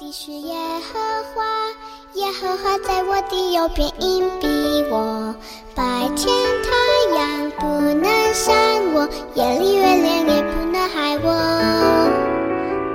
[0.00, 0.98] 的是耶和
[1.34, 1.44] 华，
[2.14, 4.48] 耶和华在我的右边，荫庇
[4.90, 5.34] 我。
[5.74, 6.34] 白天
[6.64, 6.70] 太
[7.14, 7.66] 阳不
[8.00, 8.54] 能伤
[8.94, 11.28] 我，夜里月亮也不能害我。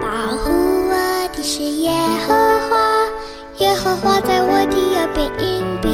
[0.02, 0.50] 保护
[0.90, 1.92] 我的是耶
[2.28, 2.34] 和
[2.70, 2.76] 华，
[3.60, 5.88] 耶和华在我的右边，荫庇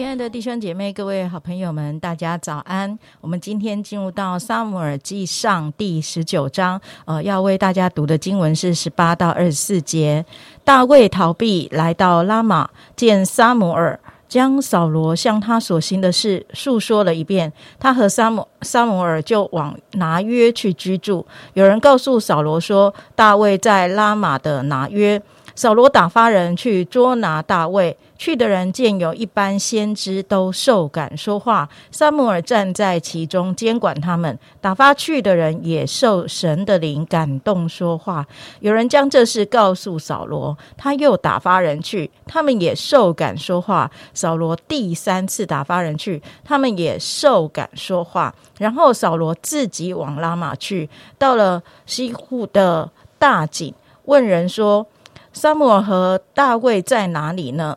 [0.00, 2.98] 亲爱的弟兄姐妹、各位好朋友们，大家早安！
[3.20, 10.24] 我们今天进入到撒母耳记上第十九章，呃，要为大家读的经文是十八到二十四节。
[10.64, 17.52] 大卫逃避来到拉玛，见撒母耳，将扫罗向他所行的事述说了一遍。
[17.78, 21.26] 他和撒母撒母耳就往拿约去居住。
[21.52, 25.20] 有人告诉扫罗说，大卫在拉玛的拿约。
[25.60, 34.38] 扫罗打发人去捉拿大卫，去的人见有一般先知都受感说话，撒母耳站在其中监管他们。
[34.62, 38.26] 打发去的人也受神的灵感动说话。
[38.60, 43.90] 有人将这事告诉扫罗，他又打发人去，他们也受感说话。
[44.14, 48.34] 扫罗第三次打发人去，他们也受感说话。
[48.56, 50.88] 然后扫罗自己往拉玛去，
[51.18, 53.74] 到了西户的大井，
[54.06, 54.86] 问人说。
[55.32, 57.76] 撒母耳和大卫在哪里呢？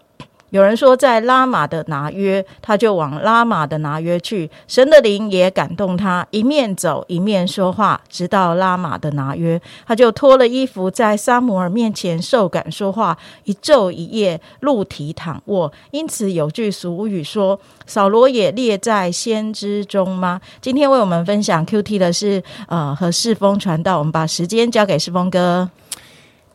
[0.50, 4.48] 有人说在拉玛的拿约，他就往拉玛的拿约去。
[4.68, 15.73] 神的灵也感动他，一面走一面说话，直到拉玛的拿约，他就脱了衣服，在撒母耳面前受感说话，一昼一夜露体躺卧。
[15.90, 25.67] 因此有句俗语说：“扫罗也列在先知中吗？”今天为我们分享 Q T 的是呃和世风传道，我们把时间交给世风哥。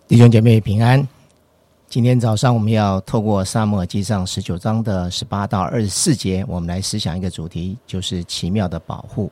[0.09, 1.07] 弟兄姐妹平安。
[1.87, 9.31] 今天早上我们要透过《沙漠记上》十九章的十八到二十四节，我们来思想一个主题，就是奇妙的保护。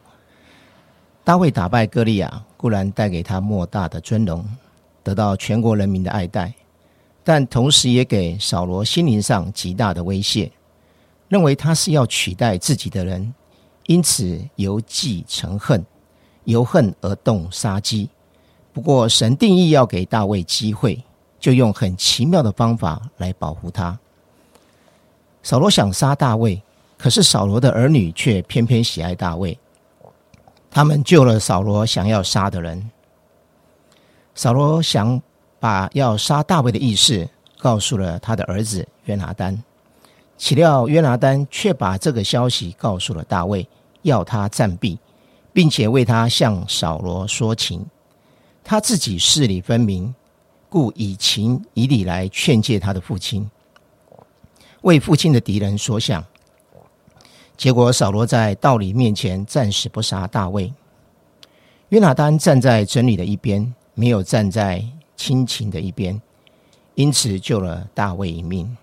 [1.24, 4.44] 大卫打败歌利亚，固然带给他莫大的尊荣，
[5.02, 6.52] 得到全国人民的爱戴，
[7.24, 10.52] 但同时也给扫罗心灵上极大的威胁，
[11.30, 13.32] 认为他是要取代自己的人，
[13.86, 15.82] 因此由忌成恨，
[16.44, 18.10] 由恨而动杀机。
[18.76, 21.02] 不过，神定义要给大卫机会，
[21.40, 23.98] 就用很奇妙的方法来保护他。
[25.42, 26.62] 扫罗想杀大卫，
[26.98, 29.58] 可是扫罗的儿女却偏偏喜爱大卫，
[30.70, 32.90] 他们救了扫罗想要杀的人。
[34.34, 35.22] 扫罗想
[35.58, 37.26] 把要杀大卫的意思
[37.56, 39.64] 告诉了他的儿子约拿丹，
[40.36, 43.66] 岂料约拿丹却把这个消息告诉了大卫，
[44.02, 44.98] 要他暂避，
[45.54, 47.82] 并且为他向扫罗说情。
[48.68, 50.12] 他自己事理分明，
[50.68, 53.48] 故以情以理来劝诫他的父亲，
[54.80, 56.24] 为父亲的敌人所想。
[57.56, 60.74] 结果扫罗在道理面前暂时不杀大卫。
[61.90, 64.84] 约拿丹站在真理的一边，没有站在
[65.16, 66.20] 亲情的一边，
[66.96, 68.76] 因此救了大卫一命。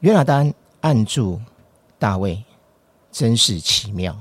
[0.00, 1.38] 约拿丹按住
[1.98, 2.42] 大卫，
[3.12, 4.18] 真是奇妙。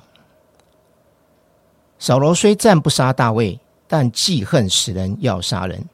[1.97, 3.57] 扫罗虽暂不杀大卫。
[3.95, 5.87] 但记恨使人要杀人，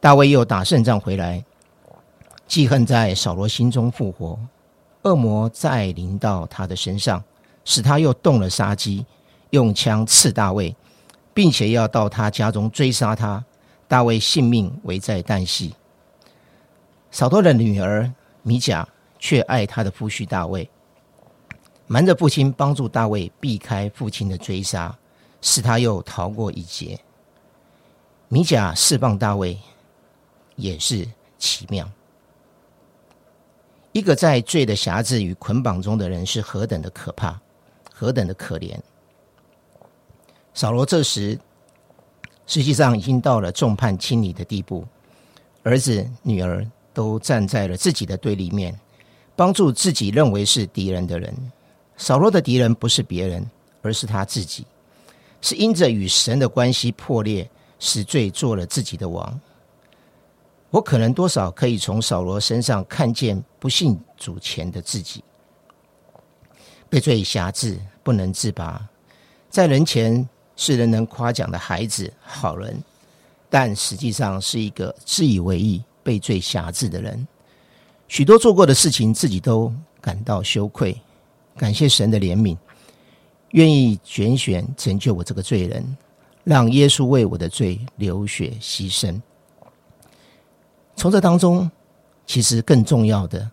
[0.00, 1.44] 大卫又打胜仗回来，
[2.46, 4.38] 记恨在扫罗心中复活，
[5.02, 7.22] 恶魔再临到他的身上，
[7.66, 9.04] 使他又动了杀机，
[9.50, 10.74] 用枪刺大卫，
[11.34, 13.44] 并且要到他家中追杀他，
[13.86, 15.74] 大卫性命危在旦夕。
[17.10, 18.10] 扫罗的女儿
[18.42, 20.66] 米甲却爱他的夫婿大卫，
[21.86, 24.96] 瞒着父亲帮助大卫避开父亲的追杀。
[25.42, 26.98] 使他又逃过一劫。
[28.28, 29.58] 米甲释放大卫，
[30.56, 31.06] 也是
[31.38, 31.86] 奇妙。
[33.92, 37.38] 一个在罪的辖制与捆绑中的人，是何等的可怕，
[37.92, 38.74] 何等的可怜。
[40.54, 41.38] 扫罗这时
[42.46, 44.86] 实际上已经到了众叛亲离的地步，
[45.62, 48.78] 儿子、女儿都站在了自己的对立面，
[49.36, 51.52] 帮助自己认为是敌人的人。
[51.98, 53.46] 扫罗的敌人不是别人，
[53.82, 54.64] 而是他自己。
[55.42, 59.38] 是因着与神的关系破裂，使罪做了自己的王。
[60.70, 65.22] 我可能多少可以从扫罗身上看见不信主前的自己，
[66.88, 68.88] 被罪辖制，不能自拔，
[69.50, 72.82] 在人前是人能夸奖的孩子、好人，
[73.50, 77.28] 但实际上是一个自以为意、被罪辖制的人。
[78.08, 80.98] 许多做过的事情，自己都感到羞愧。
[81.56, 82.56] 感谢神的怜悯。
[83.52, 85.96] 愿意拣选拯救我这个罪人，
[86.44, 89.18] 让耶稣为我的罪流血牺牲。
[90.94, 91.70] 从这当中，
[92.26, 93.50] 其实更重要的，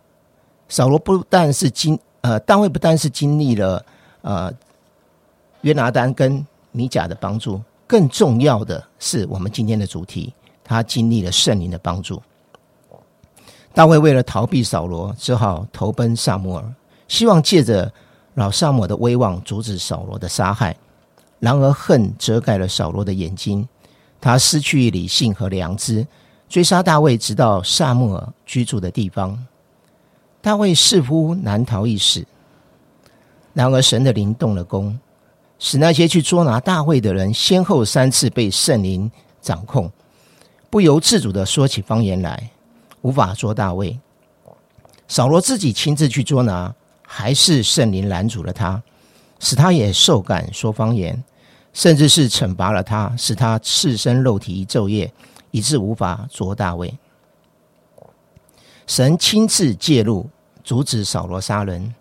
[0.68, 3.86] 扫罗不但是经呃，大卫不但是经历了
[4.22, 4.54] 呃
[5.62, 12.22] 约拿丹跟米甲的帮助，更重要的是我们今天的主题，他经历了圣灵的帮助。
[13.74, 16.74] 大卫为了逃避扫罗，只好投奔萨摩尔，
[17.08, 17.92] 希望借着
[18.40, 20.74] 老萨摩的威望阻止扫罗的杀害。
[21.40, 23.68] 然而恨遮盖了扫罗的眼睛，
[24.22, 26.08] 他失去理性和良知，
[26.48, 29.38] 追杀大卫，直到萨摩尔居住的地方。
[30.42, 32.26] 大卫似乎难逃一死。
[33.52, 34.98] 然而神的灵动了功，
[35.60, 39.92] 使那些去捉拿大卫的人，先后三次被圣灵掌控，
[40.70, 42.50] 不由自主的说起方言来。
[43.02, 44.00] 无法捉大卫，
[45.10, 46.74] 扫罗自己亲自去捉拿，
[47.12, 48.82] 还是圣灵拦阻了他，
[49.40, 51.24] 使他也受感说方言，
[51.74, 55.12] 甚至是惩罚了他，使他赤身肉体昼夜，
[55.50, 56.94] 以致无法捉大卫。
[58.86, 60.30] 神亲自介入，
[60.64, 61.96] 阻止扫罗杀人。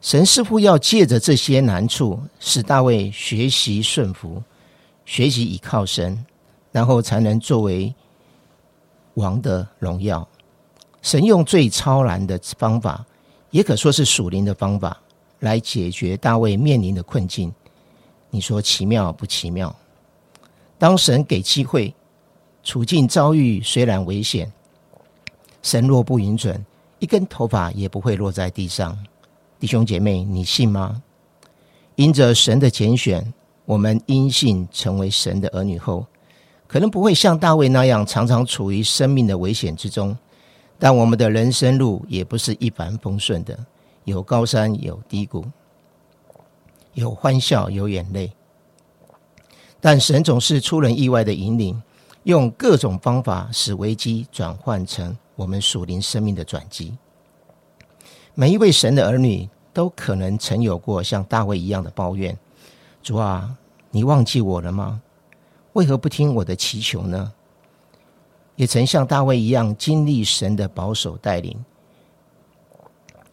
[0.00, 4.40] 神似乎要借着这些难处，使大卫学习顺服，
[5.04, 6.24] 学习倚靠神，
[6.70, 7.92] 然后才能作为。
[9.14, 10.26] 王的荣耀，
[11.02, 13.04] 神用最超然的方法，
[13.50, 15.00] 也可说是属灵的方法，
[15.40, 17.52] 来解决大卫面临的困境。
[18.30, 19.74] 你说奇妙不奇妙？
[20.78, 21.92] 当神给机会，
[22.62, 24.50] 处境遭遇虽然危险，
[25.62, 26.64] 神若不允准，
[27.00, 28.96] 一根头发也不会落在地上。
[29.58, 31.02] 弟兄姐妹，你信吗？
[31.96, 33.32] 因着神的拣选，
[33.64, 36.06] 我们因信成为神的儿女后。
[36.66, 40.16] 可能不会像大卫那样常常处于生命的危险之中，
[40.80, 43.56] 但我们的人生路也不是一帆风顺的，
[44.04, 45.44] 有高山有低谷，
[46.94, 48.32] 有欢笑有眼泪。
[49.78, 51.82] 但神总是出人意外的引领，
[52.22, 56.96] 用各种方法使危机转换成我们属灵生命的转机。
[58.34, 62.36] 每一位神的儿女都可能曾有过像大卫一样的抱怨
[63.02, 63.54] ：“主啊，
[63.90, 65.02] 你忘记我了吗？”
[65.74, 67.32] 为何不听我的祈求呢？
[68.60, 71.56] 也曾像大卫一样经历神的保守带领，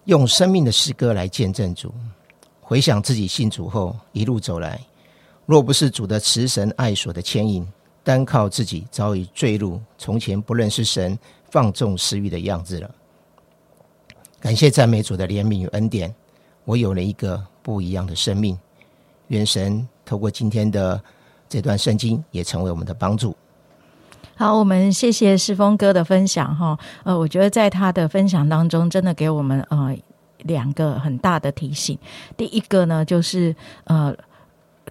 [0.06, 1.94] 用生命的诗歌来见证主。
[2.62, 4.80] 回想自己信主后一路走来，
[5.46, 7.68] 若不是主的慈神爱所的牵引，
[8.06, 11.20] 单靠自己早已坠入从前不认识神、
[11.52, 12.90] 放纵私欲的样子了。
[14.40, 16.16] 感谢赞美主的怜悯与恩典，
[16.64, 18.58] 我有了一个不一样的生命。
[19.28, 21.04] 愿神透过今天的。
[21.50, 23.34] 这段圣经也成为我们的帮助。
[24.40, 26.78] 好，我们谢谢世峰哥的分享哈。
[27.04, 29.98] 呃，我觉得在他的分享当中，真的给我们呃
[30.44, 31.98] 两个很大的提醒。
[32.38, 33.56] 第一个呢，就是
[33.86, 34.16] 呃，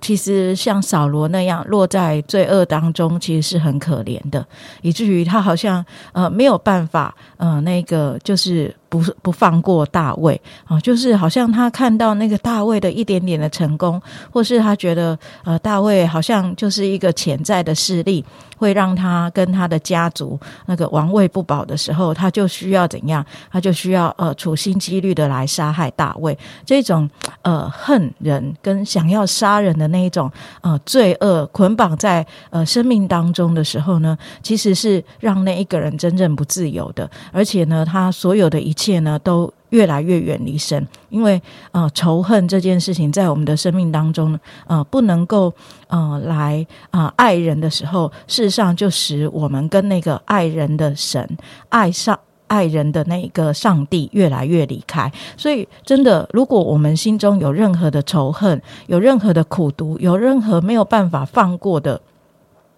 [0.00, 4.44] 其实像扫罗那样落在罪恶当中，其实是很可怜的，
[4.82, 8.74] 以至于他好像呃没有办法呃那个就是。
[8.88, 14.00] 不不放过大卫啊，就是好像他看到那个大卫的一点点的成功，
[14.30, 18.24] 或是他觉得呃大卫好像就是一个潜在的势力，
[18.56, 23.26] 会让他跟他的家族那个王位不保的时候，他就需要怎样？
[23.50, 26.38] 他就需要呃处心积虑的来杀害大卫。
[26.64, 27.10] 这种
[27.42, 30.30] 呃恨人跟想要杀人的那一种
[30.60, 38.75] 呃罪恶捆绑在呃生命当中的时候呢，其实是让那一个人真正不自由的，而且呢，他所有的一。
[38.76, 41.40] 一切呢都越来越远离神，因为
[41.72, 45.50] 呃仇恨这件事情在我们的生命当中呃不能够
[45.88, 51.26] 呃来啊爱人的时候，事实上就使我们跟那个爱人的神
[51.70, 55.10] 爱上爱人的那个上帝越来越离开。
[55.38, 61.98] 所以真的，如果我们心中有任何的仇恨，有任何的苦毒，有任何没有办法放过的。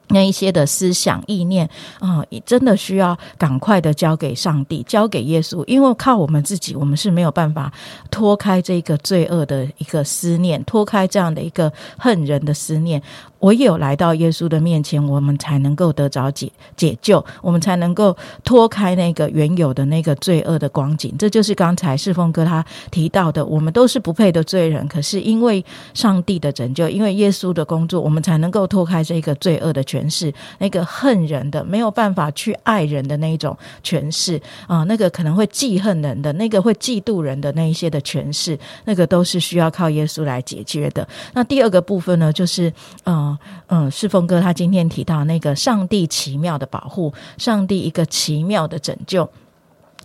[0.08, 7.72] 那一些的思想意念啊，真的需要赶快的交给上帝，交给耶稣，因为靠我们自己，我们是没有办法
[8.10, 13.02] 脱开这个罪恶的一个思念，脱开这样的一个恨人的思念。
[13.40, 21.14] 唯有来到耶稣的面前，我们才能够得着解解救，我们才能够脱开那个原有的那个罪恶的光景。
[21.16, 25.64] 这就是刚才世峰哥他提到的，我们都是不配的罪人，可是因为
[25.95, 41.07] 上帝的拯救，因为耶稣的工作，我们才能够脱开这个罪恶的权势，那个恨人的没有办法去爱人的那一种权势啊，那个可能会记恨人的，那个会嫉妒人的那一些的权势，那个都是需要靠耶稣来解决的。
[41.35, 42.73] 那第二个部分呢，就是
[43.04, 43.27] 嗯。
[43.66, 49.28] 嗯，世峰哥他今天提到那个上帝奇妙的保护，上帝一个奇妙的拯救。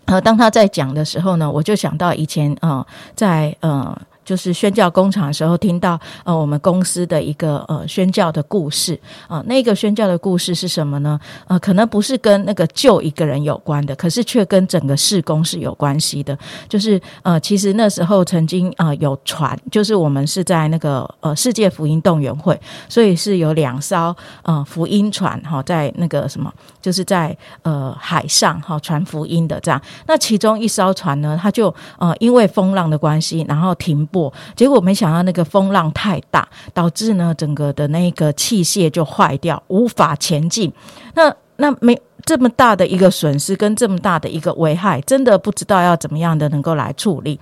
[0.06, 11.20] 呃，当他在讲的时候呢，我就想到以前呃，在呃就是宣教工厂的时候，听到呃我们公司的一个呃宣教的故事啊，那个宣教的故事是什么呢？
[11.48, 16.38] 呃，可能不是跟那个救一个人有关的，可是却跟整个事工是有关系的。
[16.68, 26.51] 就是呃，其实那时候曾经呃有船，就是我们是在那个呃世界福音动员会，所以是有两艘呃福音船哈，在那个什么，
[26.82, 29.82] 就是在呃海上哈传福音的这样。
[30.08, 40.72] 那其中一艘船呢，它就呃因为风浪的关系，然后停不，结果没想到那个风浪太大，导致呢整个的那个器械就坏掉，无法前进。
[41.15, 47.39] 那那没这么大的一个损失，跟这么大的一个危害，真的不知道要怎么样的能够来处理。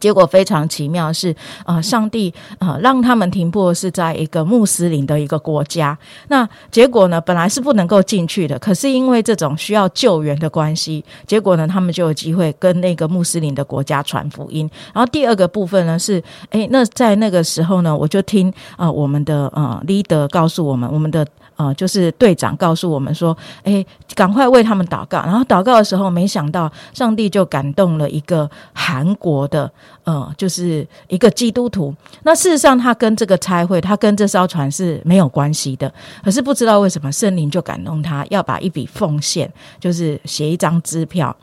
[0.00, 1.34] 结果非常奇妙，是
[1.64, 5.96] 呃，上帝呃让他们停泊是在一个穆斯林的一个国家。
[6.28, 14.68] 那结果呢，本来是不能够进去的，可是因为这种需要救援的关系，结果呢，他们就有机会跟那个穆斯林的国家传福音。
[14.92, 21.26] 然后第二个部分呢是，诶，那在那个时候呢，我就听啊，我们的呃 leader 告诉我们，我们的。
[21.58, 23.34] 呃，就是队长告诉我们说
[23.64, 23.82] ：“哎，
[24.14, 29.72] 赶快为他们祷告。”然后祷告的时候，没想到上帝就感动了一个韩国的，
[30.04, 31.94] 呃，就是一个基督徒。
[32.22, 35.92] 那事实上，他跟这个差会，他跟这艘船是没有关系的。
[36.24, 41.36] 可是不知道为什么，圣灵就感动他，要把一笔奉献，就是写一张支票。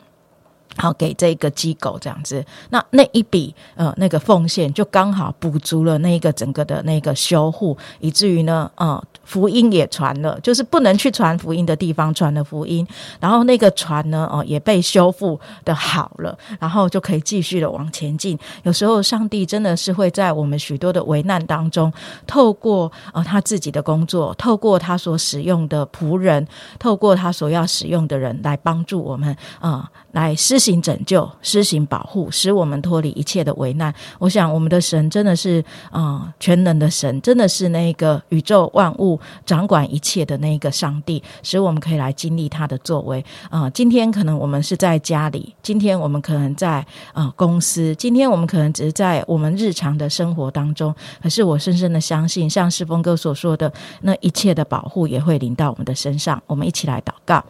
[0.76, 12.86] 好，给这个机构这样子，那那一笔呃那个奉献就刚好补足了那个整个的那个修护，以至于呢，呃，福音也传了，就是不能去传福音的地方传了福音，
[13.20, 18.38] 然后那个船呢，哦也被修复的好了，然后就可以继续的往前进。
[18.64, 21.92] 有时候上帝真的是会在我们许多的危难当中，
[22.26, 26.46] 透过呃他自己的工作，透过他所使用的仆人，
[26.78, 29.88] 透过他所要使用的人来帮助我们啊。
[30.12, 33.92] 来施行拯救，施行保护，使我们脱离一切的危难。
[34.18, 43.68] 我想，我们的神真的是啊，全能的神，真的是那个宇宙万物掌管一切的那个上帝，使我们可以来经历他的作为啊。
[43.70, 50.94] 今天可能我们是在家里，今天我们可能在啊公司，今天我们可能只是在我们日常的生活当中。
[51.22, 56.42] 可是我深深的相信，像世峰哥所说的，那一切的保护也会临到我们的身上。
[56.46, 57.44] 我们一起来祷告。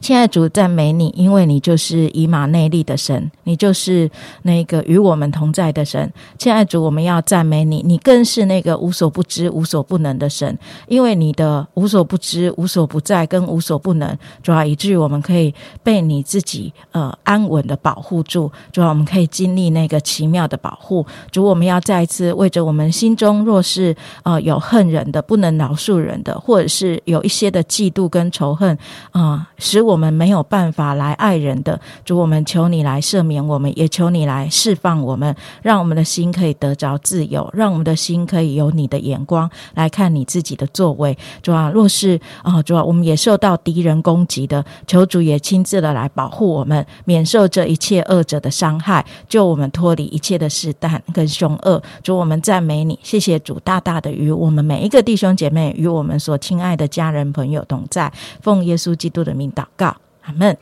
[0.00, 4.10] 亲爱的主，赞美你，因为你就是以马内利的神，你就是
[4.42, 6.12] 那个与我们同在的神。
[6.38, 10.58] 亲爱的主，我们要赞美你，你更是那个无所不知、无所不能的神。
[10.88, 18.50] 因为你的无所不知、无所不在跟无所不能，主要以至于我们可以被你自己呃安稳的保护住。
[18.72, 21.06] 主要我们可以经历那个奇妙的保护。
[21.30, 28.76] 主，我们要再一次为着我们心中若是呃有恨人的、不能饶恕人的，或者是有一些的嫉妒跟仇恨
[29.10, 29.48] 啊。
[29.62, 41.16] 使我们没有办法来爱人的主，我们求你来赦免我们，也求你来释放我们，让我们的心可以得着自由，让我们的心可以有你的眼光来看你自己的作为。
[41.40, 51.80] 主啊，若是啊，主啊，我们也受到敌人攻击的，求主也亲自的来保护我们，免受这一切恶者的伤害，救我们脱离一切的试探跟凶恶。
[52.02, 59.51] 主，我们赞美你，谢谢主，大大的与我们每一个弟兄姐妹与我们所亲爱的家人朋友同在，奉耶稣基督的名。
[59.54, 60.56] 祷告，阿门。